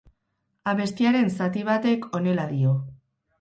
[0.71, 2.73] Abestiaren zati batek honela dio.